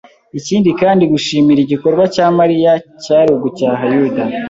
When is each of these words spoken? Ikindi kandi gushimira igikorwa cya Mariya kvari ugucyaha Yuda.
Ikindi 0.39 0.69
kandi 0.81 1.03
gushimira 1.13 1.59
igikorwa 1.61 2.03
cya 2.15 2.27
Mariya 2.37 2.71
kvari 3.03 3.29
ugucyaha 3.35 3.83
Yuda. 3.93 4.23